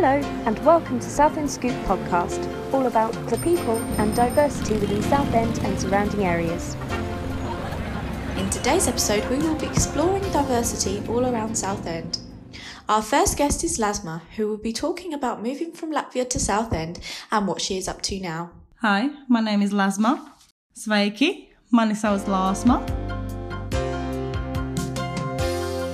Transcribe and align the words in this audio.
Hello, 0.00 0.20
and 0.46 0.56
welcome 0.64 1.00
to 1.00 1.10
Southend 1.10 1.50
Scoop 1.50 1.72
podcast, 1.84 2.38
all 2.72 2.86
about 2.86 3.12
the 3.28 3.36
people 3.38 3.78
and 3.98 4.14
diversity 4.14 4.74
within 4.74 5.02
Southend 5.02 5.58
and 5.64 5.80
surrounding 5.80 6.24
areas. 6.24 6.76
In 8.36 8.48
today's 8.48 8.86
episode, 8.86 9.28
we 9.28 9.38
will 9.38 9.56
be 9.56 9.66
exploring 9.66 10.22
diversity 10.30 11.02
all 11.08 11.26
around 11.26 11.56
Southend. 11.56 12.20
Our 12.88 13.02
first 13.02 13.36
guest 13.36 13.64
is 13.64 13.80
Lasma, 13.80 14.22
who 14.36 14.46
will 14.46 14.56
be 14.56 14.72
talking 14.72 15.14
about 15.14 15.42
moving 15.42 15.72
from 15.72 15.92
Latvia 15.92 16.30
to 16.30 16.38
Southend 16.38 17.00
and 17.32 17.48
what 17.48 17.60
she 17.60 17.76
is 17.76 17.88
up 17.88 18.00
to 18.02 18.20
now. 18.20 18.52
Hi, 18.76 19.10
my 19.26 19.40
name 19.40 19.62
is 19.62 19.72
Lasma. 19.72 20.32
Sveiki, 20.76 21.48
mani 21.72 21.94
sauc 21.94 22.28
Lasma. 22.28 22.86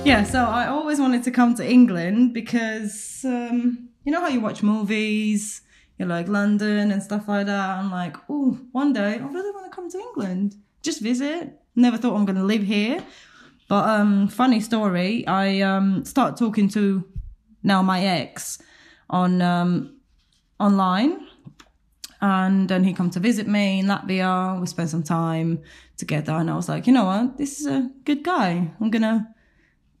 Yeah, 0.05 0.23
so 0.23 0.45
I 0.45 0.67
always 0.67 0.99
wanted 0.99 1.23
to 1.23 1.31
come 1.31 1.55
to 1.55 1.67
England 1.67 2.35
because 2.35 3.25
um, 3.25 3.89
you 4.05 4.11
know 4.11 4.21
how 4.21 4.27
you 4.27 4.39
watch 4.39 4.63
movies, 4.63 5.61
You're 5.97 6.07
like 6.07 6.27
London 6.27 6.91
and 6.91 7.01
stuff 7.01 7.27
like 7.27 7.47
that. 7.47 7.69
I'm 7.79 7.91
like, 7.91 8.15
oh, 8.29 8.59
one 8.71 8.93
day 8.93 9.13
I 9.13 9.27
really 9.27 9.51
want 9.51 9.71
to 9.71 9.75
come 9.75 9.89
to 9.89 9.97
England, 9.97 10.55
just 10.83 11.01
visit. 11.01 11.59
Never 11.75 11.97
thought 11.97 12.15
I'm 12.15 12.25
going 12.25 12.37
to 12.37 12.43
live 12.43 12.63
here, 12.63 13.03
but 13.67 13.87
um, 13.89 14.27
funny 14.27 14.61
story. 14.61 15.25
I 15.27 15.61
um 15.61 16.05
started 16.05 16.37
talking 16.37 16.69
to 16.69 17.03
now 17.63 17.81
my 17.81 18.05
ex 18.05 18.61
on 19.09 19.41
um 19.41 19.97
online, 20.59 21.27
and 22.21 22.69
then 22.69 22.83
he 22.83 22.93
come 22.93 23.09
to 23.09 23.19
visit 23.19 23.47
me 23.47 23.79
in 23.79 23.87
Latvia. 23.87 24.59
We 24.59 24.67
spent 24.67 24.89
some 24.89 25.03
time 25.03 25.61
together, 25.97 26.33
and 26.33 26.49
I 26.49 26.55
was 26.55 26.69
like, 26.69 26.87
you 26.87 26.93
know 26.93 27.05
what, 27.05 27.37
this 27.37 27.59
is 27.59 27.67
a 27.67 27.89
good 28.05 28.23
guy. 28.23 28.71
I'm 28.79 28.89
gonna 28.89 29.33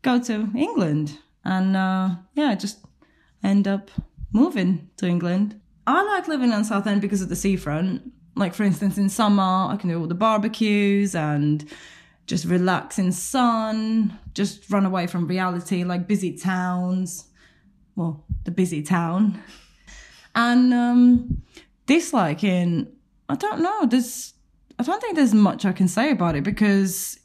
go 0.01 0.21
to 0.21 0.49
England, 0.55 1.17
and 1.43 1.75
uh, 1.75 2.09
yeah, 2.35 2.55
just 2.55 2.84
end 3.45 3.67
up 3.67 3.91
moving 4.33 4.89
to 4.97 5.07
England. 5.07 5.59
I 5.87 6.03
like 6.03 6.27
living 6.27 6.51
on 6.51 6.65
Southend 6.65 7.01
because 7.01 7.21
of 7.21 7.29
the 7.29 7.35
seafront. 7.35 8.11
Like 8.35 8.53
for 8.53 8.63
instance, 8.63 8.97
in 8.97 9.07
summer, 9.07 9.43
I 9.71 9.77
can 9.79 9.89
do 9.89 9.99
all 9.99 10.07
the 10.07 10.15
barbecues 10.15 11.15
and 11.15 11.63
just 12.27 12.45
relax 12.45 12.97
in 12.97 13.11
sun, 13.11 14.19
just 14.33 14.69
run 14.69 14.85
away 14.85 15.07
from 15.07 15.27
reality, 15.27 15.83
like 15.83 16.07
busy 16.07 16.35
towns. 16.35 17.25
Well, 17.95 18.25
the 18.43 18.51
busy 18.51 18.81
town. 18.81 19.41
And 20.37 20.73
um, 20.73 21.43
disliking, 21.85 22.91
I 23.29 23.35
don't 23.35 23.61
know. 23.61 23.85
There's, 23.85 24.33
I 24.77 24.83
don't 24.83 24.99
think 24.99 25.15
there's 25.15 25.33
much 25.33 25.63
I 25.63 25.71
can 25.71 25.87
say 25.87 26.11
about 26.11 26.35
it 26.35 26.43
because 26.43 27.17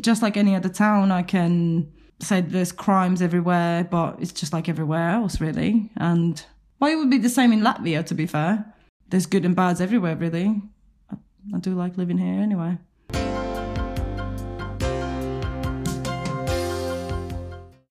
just 0.00 0.22
like 0.22 0.38
any 0.38 0.54
other 0.54 0.70
town, 0.70 1.12
I 1.12 1.22
can 1.22 1.92
say 2.20 2.40
there's 2.40 2.72
crimes 2.72 3.22
everywhere, 3.22 3.84
but 3.84 4.16
it's 4.20 4.32
just 4.32 4.52
like 4.52 4.68
everywhere 4.68 5.10
else, 5.10 5.40
really. 5.40 5.90
And 5.96 6.42
well, 6.80 6.90
it 6.90 6.96
would 6.96 7.10
be 7.10 7.18
the 7.18 7.28
same 7.28 7.52
in 7.52 7.60
Latvia, 7.60 8.04
to 8.06 8.14
be 8.14 8.26
fair. 8.26 8.64
There's 9.08 9.26
good 9.26 9.44
and 9.44 9.54
bads 9.54 9.80
everywhere, 9.80 10.16
really. 10.16 10.62
I, 11.10 11.16
I 11.54 11.58
do 11.58 11.74
like 11.74 11.96
living 11.96 12.18
here 12.18 12.40
anyway. 12.40 12.78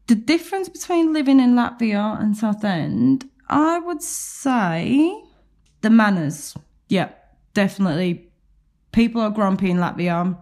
The 0.07 0.15
difference 0.15 0.69
between 0.69 1.13
living 1.13 1.39
in 1.39 1.55
Latvia 1.55 2.21
and 2.21 2.37
Southend, 2.37 3.27
I 3.49 3.79
would 3.79 4.03
say 4.03 5.19
the 5.81 5.89
manners. 5.89 6.55
Yeah, 6.89 7.09
definitely. 7.53 8.29
People 8.91 9.21
are 9.21 9.31
grumpy 9.31 9.71
in 9.71 9.77
Latvia 9.77 10.37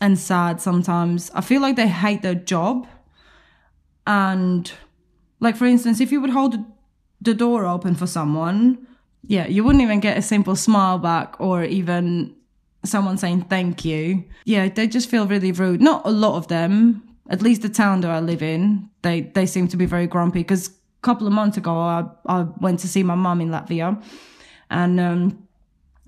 and 0.00 0.18
sad 0.18 0.60
sometimes. 0.60 1.30
I 1.34 1.40
feel 1.40 1.62
like 1.62 1.76
they 1.76 1.86
hate 1.86 2.22
their 2.22 2.34
job 2.34 2.88
and 4.06 4.72
like 5.40 5.56
for 5.56 5.66
instance 5.66 6.00
if 6.00 6.12
you 6.12 6.20
would 6.20 6.30
hold 6.30 6.56
the 7.20 7.34
door 7.34 7.66
open 7.66 7.94
for 7.94 8.06
someone 8.06 8.86
yeah 9.22 9.46
you 9.46 9.64
wouldn't 9.64 9.82
even 9.82 10.00
get 10.00 10.16
a 10.16 10.22
simple 10.22 10.56
smile 10.56 10.98
back 10.98 11.40
or 11.40 11.64
even 11.64 12.34
someone 12.86 13.18
saying 13.18 13.42
thank 13.42 13.84
you. 13.84 14.24
Yeah 14.44 14.68
they 14.68 14.86
just 14.86 15.10
feel 15.10 15.26
really 15.26 15.52
rude. 15.52 15.80
Not 15.80 16.06
a 16.06 16.10
lot 16.10 16.36
of 16.36 16.48
them 16.48 17.02
at 17.28 17.42
least 17.42 17.62
the 17.62 17.68
town 17.68 18.00
that 18.02 18.10
i 18.10 18.20
live 18.20 18.40
in 18.40 18.88
they 19.02 19.22
they 19.22 19.46
seem 19.46 19.66
to 19.66 19.76
be 19.76 19.84
very 19.84 20.06
grumpy 20.06 20.40
because 20.40 20.68
a 20.68 20.72
couple 21.02 21.26
of 21.26 21.32
months 21.32 21.56
ago 21.56 21.76
i 21.76 22.04
i 22.26 22.42
went 22.60 22.78
to 22.78 22.88
see 22.88 23.02
my 23.02 23.16
mum 23.16 23.40
in 23.40 23.48
latvia. 23.50 24.00
And 24.70 25.00
um 25.00 25.48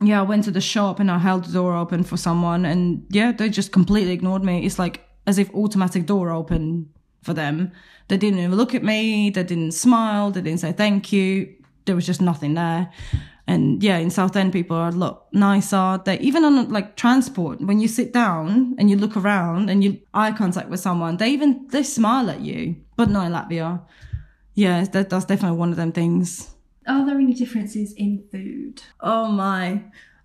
yeah 0.01 0.21
i 0.21 0.23
went 0.23 0.45
to 0.45 0.53
the 0.53 0.61
shop 0.61 1.01
and 1.01 1.11
i 1.11 1.19
held 1.19 1.45
the 1.45 1.53
door 1.53 1.75
open 1.77 2.05
for 2.05 2.17
someone 2.17 2.65
and 2.65 3.05
yeah 3.11 3.33
they 3.33 3.49
just 3.49 3.73
completely 3.73 4.13
ignored 4.13 4.45
me. 4.45 4.65
It's 4.65 4.79
like 4.79 5.05
as 5.27 5.39
if 5.39 5.53
automatic 5.55 6.07
door 6.07 6.31
open 6.31 6.89
for 7.23 7.35
them. 7.35 7.73
They 8.09 8.17
didn't 8.17 8.41
even 8.41 8.57
look 8.57 8.75
at 8.75 8.83
me. 8.83 9.31
They 9.31 9.43
didn't 9.43 9.73
smile. 9.73 10.31
They 10.31 10.41
didn't 10.41 10.61
say 10.61 10.73
thank 10.73 11.13
you. 11.13 11.55
There 11.85 11.95
was 11.95 12.07
just 12.07 12.21
nothing 12.21 12.55
there. 12.55 12.91
And 13.47 13.83
yeah, 13.83 13.97
in 13.97 14.11
Southend, 14.11 14.53
people 14.53 14.77
are 14.77 14.89
a 14.89 14.93
lot 14.93 15.33
nicer. 15.33 16.01
They 16.05 16.19
even 16.19 16.45
on 16.45 16.69
like 16.71 16.97
transport, 16.97 17.61
when 17.63 17.81
you 17.81 17.89
sit 17.89 18.13
down 18.13 18.75
and 18.79 18.91
you 18.91 18.97
look 18.97 19.17
around 19.17 19.71
and 19.71 19.83
you 19.83 20.01
eye 20.13 20.33
contact 20.33 20.69
with 20.69 20.81
someone, 20.81 21.17
they 21.17 21.31
even 21.31 21.67
they 21.71 21.83
smile 21.83 22.29
at 22.29 22.41
you. 22.41 22.77
But 22.97 23.09
not 23.09 23.27
in 23.27 23.33
Latvia. 23.33 23.81
Yeah, 24.55 24.85
that, 24.85 25.09
that's 25.09 25.25
definitely 25.25 25.57
one 25.57 25.71
of 25.71 25.77
them 25.77 25.93
things. 25.93 26.51
Are 26.87 27.07
there 27.07 27.19
any 27.19 27.33
differences 27.33 27.93
in 27.95 28.25
food? 28.31 28.83
Oh 29.01 29.29
my. 29.29 29.83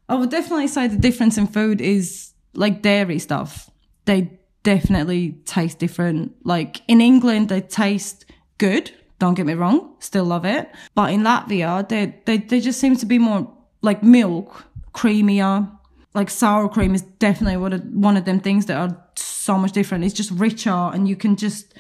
I 0.10 0.16
would 0.16 0.30
definitely 0.30 0.68
say 0.68 0.88
the 0.88 0.98
difference 0.98 1.38
in 1.38 1.48
food 1.48 1.80
is 1.80 2.34
like 2.54 2.82
dairy 2.82 3.20
stuff. 3.20 3.70
They 4.06 4.40
definitely 4.64 5.34
taste 5.46 5.80
different. 5.80 6.34
Like 6.44 6.82
in 6.88 7.02
England, 7.02 7.50
they 7.50 7.62
taste 7.62 8.26
good. 8.58 8.92
Don't 9.20 9.36
get 9.36 9.46
me 9.46 9.54
wrong, 9.54 9.96
still 10.00 10.26
love 10.26 10.46
it. 10.46 10.70
But 10.96 11.12
in 11.12 11.22
Latvia, 11.22 11.88
they 11.88 12.16
they 12.26 12.38
they 12.38 12.60
just 12.60 12.80
seem 12.80 12.96
to 12.98 13.06
be 13.06 13.20
more 13.20 13.48
like 13.82 14.04
milk, 14.04 14.66
creamier. 14.94 15.70
Like 16.14 16.30
sour 16.30 16.70
cream 16.70 16.94
is 16.94 17.02
definitely 17.02 17.56
of 17.76 17.84
one 17.86 18.18
of 18.18 18.26
them 18.26 18.40
things 18.40 18.66
that 18.68 18.78
are 18.78 18.98
so 19.16 19.58
much 19.58 19.72
different. 19.72 20.04
It's 20.04 20.14
just 20.14 20.32
richer, 20.32 20.70
and 20.94 21.08
you 21.08 21.16
can 21.16 21.36
just 21.36 21.74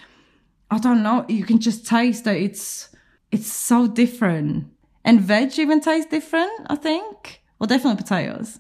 I 0.72 0.80
don't 0.80 1.04
know, 1.04 1.26
you 1.28 1.44
can 1.44 1.60
just 1.60 1.86
taste 1.86 2.24
that 2.26 2.38
it's 2.38 2.90
it's 3.32 3.52
so 3.52 3.88
different. 3.88 4.68
And 5.06 5.20
veg 5.20 5.60
even 5.60 5.82
tastes 5.82 6.10
different. 6.10 6.52
I 6.68 6.76
think. 6.76 7.42
Well, 7.60 7.68
definitely 7.68 8.02
potatoes. 8.02 8.60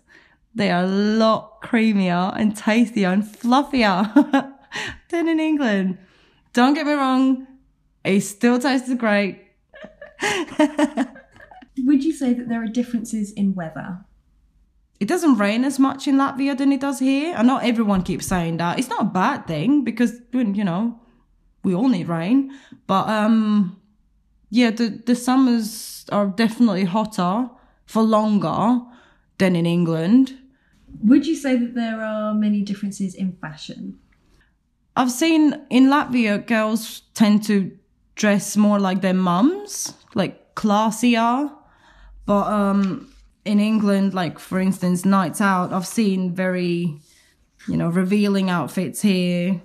They 0.55 0.69
are 0.69 0.83
a 0.83 0.87
lot 0.87 1.61
creamier 1.61 2.33
and 2.37 2.55
tastier 2.55 3.09
and 3.09 3.23
fluffier 3.23 4.53
than 5.09 5.27
in 5.27 5.39
England. 5.39 5.97
Don't 6.53 6.75
get 6.75 6.85
me 6.85 6.93
wrong, 6.93 7.47
it 8.03 8.21
still 8.21 8.59
tastes 8.59 8.93
great. 8.95 9.41
Would 11.79 12.03
you 12.03 12.13
say 12.13 12.33
that 12.33 12.47
there 12.47 12.61
are 12.61 12.67
differences 12.67 13.31
in 13.31 13.55
weather? 13.55 14.05
It 14.99 15.07
doesn't 15.07 15.37
rain 15.37 15.65
as 15.65 15.79
much 15.79 16.07
in 16.07 16.15
Latvia 16.15 16.57
than 16.57 16.71
it 16.71 16.79
does 16.79 16.99
here. 16.99 17.33
And 17.35 17.47
not 17.47 17.63
everyone 17.63 18.03
keeps 18.03 18.27
saying 18.27 18.57
that. 18.57 18.79
It's 18.79 18.87
not 18.87 19.01
a 19.01 19.05
bad 19.05 19.47
thing 19.47 19.83
because, 19.83 20.13
you 20.31 20.63
know, 20.63 20.99
we 21.63 21.73
all 21.73 21.89
need 21.89 22.07
rain. 22.07 22.53
But 22.87 23.09
um, 23.09 23.81
yeah, 24.49 24.69
the, 24.69 25.01
the 25.05 25.15
summers 25.15 26.05
are 26.11 26.27
definitely 26.27 26.85
hotter 26.85 27.49
for 27.85 28.03
longer 28.03 28.81
than 29.39 29.55
in 29.55 29.65
England. 29.65 30.37
Would 31.01 31.25
you 31.25 31.35
say 31.35 31.57
that 31.57 31.75
there 31.75 32.01
are 32.01 32.33
many 32.33 32.61
differences 32.61 33.15
in 33.15 33.33
fashion? 33.33 33.99
I've 34.95 35.11
seen 35.11 35.65
in 35.69 35.87
Latvia, 35.87 36.45
girls 36.45 37.01
tend 37.13 37.43
to 37.45 37.71
dress 38.15 38.55
more 38.55 38.79
like 38.79 39.01
their 39.01 39.13
mums, 39.13 39.93
like 40.13 40.55
classier. 40.55 41.51
But 42.25 42.47
um, 42.47 43.11
in 43.43 43.59
England, 43.59 44.13
like 44.13 44.39
for 44.39 44.59
instance, 44.59 45.03
nights 45.03 45.41
out, 45.41 45.73
I've 45.73 45.87
seen 45.87 46.33
very, 46.33 46.99
you 47.67 47.77
know, 47.77 47.89
revealing 47.89 48.49
outfits 48.49 49.01
here. 49.01 49.61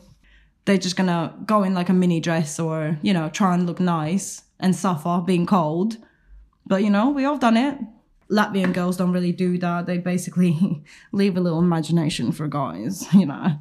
They're 0.64 0.78
just 0.78 0.96
gonna 0.96 1.34
go 1.46 1.62
in 1.62 1.74
like 1.74 1.88
a 1.88 1.94
mini 1.94 2.20
dress 2.20 2.58
or, 2.58 2.98
you 3.02 3.12
know, 3.12 3.28
try 3.28 3.54
and 3.54 3.66
look 3.66 3.80
nice 3.80 4.42
and 4.60 4.74
suffer 4.74 5.22
being 5.24 5.46
cold. 5.46 5.98
But, 6.66 6.82
you 6.82 6.90
know, 6.90 7.10
we 7.10 7.24
all 7.24 7.38
done 7.38 7.56
it. 7.56 7.78
Latvian 8.30 8.74
girls 8.74 8.96
don't 8.96 9.12
really 9.12 9.32
do 9.32 9.58
that. 9.58 9.86
They 9.86 9.98
basically 9.98 10.84
leave 11.12 11.36
a 11.36 11.40
little 11.40 11.60
imagination 11.60 12.32
for 12.32 12.46
guys, 12.46 13.06
you 13.14 13.26
know. 13.26 13.58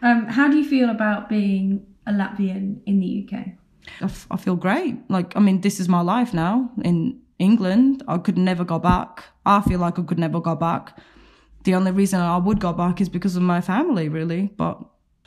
Um, 0.00 0.26
how 0.26 0.48
do 0.48 0.56
you 0.56 0.68
feel 0.68 0.90
about 0.90 1.28
being 1.28 1.84
a 2.06 2.12
Latvian 2.12 2.80
in 2.86 3.00
the 3.00 3.26
UK? 3.26 3.46
I, 4.00 4.04
f- 4.04 4.26
I 4.30 4.36
feel 4.36 4.54
great. 4.54 4.96
Like, 5.10 5.36
I 5.36 5.40
mean, 5.40 5.60
this 5.62 5.80
is 5.80 5.88
my 5.88 6.02
life 6.02 6.32
now 6.32 6.70
in 6.84 7.20
England. 7.38 8.04
I 8.06 8.18
could 8.18 8.38
never 8.38 8.64
go 8.64 8.78
back. 8.78 9.24
I 9.44 9.60
feel 9.62 9.80
like 9.80 9.98
I 9.98 10.02
could 10.02 10.18
never 10.18 10.40
go 10.40 10.54
back. 10.54 10.98
The 11.64 11.74
only 11.74 11.90
reason 11.90 12.20
I 12.20 12.36
would 12.36 12.60
go 12.60 12.72
back 12.72 13.00
is 13.00 13.08
because 13.08 13.34
of 13.34 13.42
my 13.42 13.60
family, 13.60 14.08
really. 14.08 14.50
But 14.56 14.78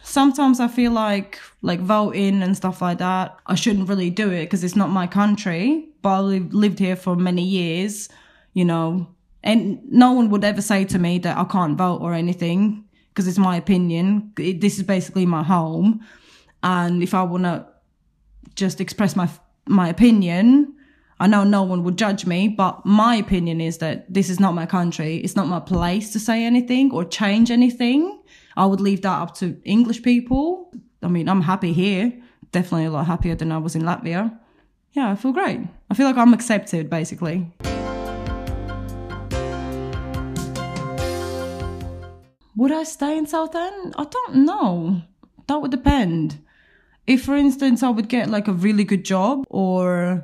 sometimes 0.04 0.60
I 0.60 0.68
feel 0.68 0.92
like 0.92 1.40
like 1.62 1.80
voting 1.80 2.42
and 2.42 2.56
stuff 2.56 2.82
like 2.82 2.98
that. 3.00 3.38
I 3.48 3.56
shouldn't 3.56 3.90
really 3.90 4.10
do 4.10 4.30
it 4.30 4.46
because 4.46 4.64
it's 4.64 4.76
not 4.76 4.90
my 4.90 5.08
country. 5.08 5.90
But 6.02 6.26
I've 6.26 6.54
lived 6.54 6.80
here 6.80 6.96
for 6.96 7.16
many 7.16 7.44
years, 7.44 8.10
you 8.54 8.66
know, 8.66 9.08
and 9.44 9.80
no 9.92 10.12
one 10.14 10.30
would 10.30 10.44
ever 10.44 10.62
say 10.62 10.86
to 10.86 11.00
me 11.00 11.20
that 11.20 11.38
I 11.38 11.44
can't 11.44 11.78
vote 11.78 12.02
or 12.02 12.14
anything 12.14 12.86
because 13.10 13.28
it's 13.28 13.38
my 13.38 13.56
opinion. 13.58 14.34
It, 14.40 14.62
this 14.62 14.78
is 14.78 14.84
basically 14.84 15.26
my 15.26 15.44
home, 15.44 16.06
and 16.64 17.04
if 17.04 17.14
I 17.14 17.24
want 17.24 17.44
to 17.44 17.68
just 18.56 18.82
express 18.82 19.16
my 19.16 19.30
my 19.68 19.90
opinion, 19.90 20.74
I 21.20 21.28
know 21.28 21.44
no 21.44 21.62
one 21.62 21.84
would 21.84 21.98
judge 21.98 22.26
me, 22.26 22.48
but 22.48 22.84
my 22.84 23.16
opinion 23.16 23.62
is 23.62 23.78
that 23.78 24.12
this 24.12 24.30
is 24.30 24.40
not 24.40 24.56
my 24.56 24.66
country. 24.66 25.18
It's 25.18 25.36
not 25.36 25.48
my 25.48 25.60
place 25.60 26.12
to 26.14 26.20
say 26.20 26.44
anything 26.44 26.92
or 26.92 27.06
change 27.06 27.52
anything. 27.52 28.21
I 28.56 28.66
would 28.66 28.82
leave 28.82 29.02
that 29.02 29.22
up 29.22 29.36
to 29.36 29.60
English 29.64 30.04
people. 30.04 30.72
I 31.02 31.08
mean, 31.08 31.30
I'm 31.30 31.42
happy 31.42 31.74
here. 31.74 32.14
Definitely 32.52 32.86
a 32.86 32.92
lot 32.92 33.08
happier 33.08 33.36
than 33.36 33.52
I 33.52 33.58
was 33.58 33.76
in 33.76 33.84
Latvia. 33.84 34.38
Yeah, 34.94 35.12
I 35.12 35.16
feel 35.16 35.32
great. 35.32 35.62
I 35.90 35.94
feel 35.94 36.06
like 36.06 36.18
I'm 36.18 36.34
accepted, 36.34 36.90
basically. 36.90 37.52
Would 42.58 42.72
I 42.72 42.84
stay 42.84 43.18
in 43.18 43.26
Southend? 43.26 43.96
I 43.98 44.04
don't 44.04 44.36
know. 44.46 45.02
That 45.48 45.62
would 45.62 45.72
depend. 45.72 46.40
If, 47.08 47.24
for 47.24 47.36
instance, 47.36 47.82
I 47.84 47.90
would 47.90 48.10
get 48.10 48.30
like 48.30 48.48
a 48.48 48.54
really 48.54 48.84
good 48.84 49.06
job 49.06 49.46
or 49.50 50.24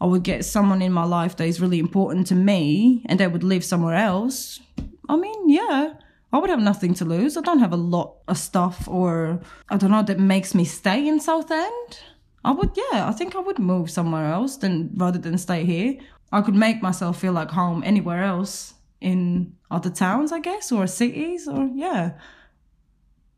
I 0.00 0.06
would 0.06 0.22
get 0.22 0.44
someone 0.44 0.82
in 0.82 0.92
my 0.92 1.04
life 1.04 1.36
that 1.36 1.46
is 1.46 1.60
really 1.60 1.78
important 1.78 2.26
to 2.28 2.34
me 2.34 3.02
and 3.06 3.18
they 3.20 3.28
would 3.28 3.44
live 3.44 3.64
somewhere 3.64 3.94
else, 3.94 4.60
I 5.08 5.16
mean, 5.16 5.48
yeah, 5.48 5.94
I 6.32 6.38
would 6.38 6.50
have 6.50 6.60
nothing 6.60 6.94
to 6.94 7.04
lose. 7.04 7.36
I 7.36 7.40
don't 7.40 7.58
have 7.58 7.72
a 7.72 7.76
lot 7.76 8.16
of 8.28 8.38
stuff 8.38 8.86
or 8.86 9.40
I 9.68 9.76
don't 9.76 9.90
know 9.90 10.02
that 10.02 10.18
makes 10.18 10.54
me 10.54 10.64
stay 10.64 11.06
in 11.08 11.20
Southend. 11.20 12.00
I 12.44 12.52
would, 12.52 12.70
yeah, 12.76 13.08
I 13.08 13.12
think 13.12 13.34
I 13.34 13.40
would 13.40 13.58
move 13.58 13.90
somewhere 13.90 14.26
else 14.32 14.56
than 14.56 14.90
rather 14.94 15.18
than 15.18 15.38
stay 15.38 15.64
here. 15.64 15.96
I 16.32 16.40
could 16.42 16.54
make 16.54 16.80
myself 16.82 17.20
feel 17.20 17.32
like 17.32 17.50
home 17.50 17.82
anywhere 17.84 18.22
else 18.22 18.74
in 19.00 19.54
other 19.70 19.90
towns, 19.90 20.32
I 20.32 20.40
guess, 20.40 20.70
or 20.70 20.86
cities, 20.86 21.48
or 21.48 21.68
yeah, 21.74 22.12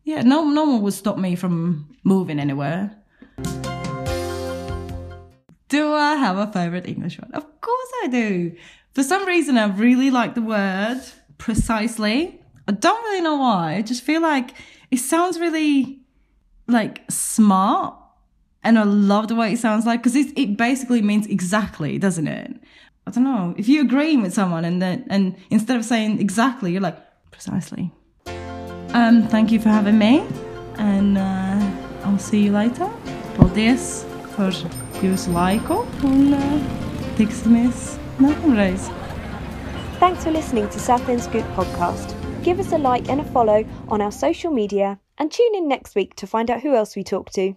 yeah. 0.04 0.22
No, 0.22 0.44
no 0.44 0.64
one 0.64 0.82
would 0.82 0.92
stop 0.92 1.16
me 1.16 1.34
from 1.34 1.96
moving 2.04 2.38
anywhere. 2.38 2.96
Do 5.68 5.94
I 5.94 6.16
have 6.16 6.36
a 6.36 6.52
favorite 6.52 6.86
English 6.86 7.18
word? 7.18 7.30
Of 7.32 7.60
course 7.60 7.92
I 8.04 8.08
do. 8.08 8.54
For 8.92 9.02
some 9.02 9.24
reason, 9.24 9.56
I 9.56 9.68
really 9.68 10.10
like 10.10 10.34
the 10.34 10.42
word 10.42 11.00
precisely. 11.38 12.41
I 12.72 12.74
don't 12.74 13.02
really 13.04 13.20
know 13.20 13.36
why. 13.36 13.74
I 13.74 13.82
just 13.82 14.02
feel 14.02 14.22
like 14.22 14.54
it 14.90 14.96
sounds 14.96 15.38
really 15.38 16.00
like 16.66 17.02
smart 17.10 17.94
and 18.64 18.78
I 18.78 18.84
love 18.84 19.28
the 19.28 19.34
way 19.34 19.52
it 19.52 19.58
sounds 19.58 19.84
like 19.84 20.02
because 20.02 20.16
it, 20.16 20.56
basically 20.56 21.02
means 21.02 21.26
exactly, 21.26 21.98
doesn't 21.98 22.26
it? 22.26 22.56
I 23.06 23.10
don't 23.10 23.24
know. 23.24 23.54
If 23.58 23.69
you're 23.69 23.84
agreeing 23.84 24.22
with 24.22 24.32
someone 24.32 24.64
and 24.64 24.80
then 24.80 25.04
and 25.10 25.36
instead 25.50 25.76
of 25.76 25.84
saying 25.84 26.19
exactly, 26.19 26.72
you're 26.72 26.80
like 26.80 26.96
precisely. 27.30 27.92
Um, 28.94 29.28
thank 29.28 29.52
you 29.52 29.60
for 29.60 29.69
having 29.69 29.98
me, 29.98 30.24
and 30.78 31.19
uh, 31.19 31.70
I'll 32.04 32.19
see 32.19 32.44
you 32.44 32.52
later. 32.52 32.88
Paldies 33.36 34.06
par 34.34 34.52
jūsu 35.02 35.32
laiku 35.36 35.84
un 36.04 36.34
uh. 36.34 36.78
Thanks 40.00 40.24
for 40.24 40.30
listening 40.30 40.69
to 40.70 40.78
Southend 40.78 41.22
Scoop 41.22 41.44
podcast. 41.54 42.21
Give 42.42 42.58
us 42.58 42.72
a 42.72 42.78
like 42.78 43.08
and 43.08 43.20
a 43.20 43.24
follow 43.24 43.64
on 43.88 44.00
our 44.00 44.10
social 44.10 44.50
media 44.50 44.98
and 45.16 45.30
tune 45.30 45.54
in 45.54 45.68
next 45.68 45.94
week 45.94 46.16
to 46.16 46.26
find 46.26 46.50
out 46.50 46.62
who 46.62 46.74
else 46.74 46.96
we 46.96 47.04
talk 47.04 47.30
to. 47.30 47.54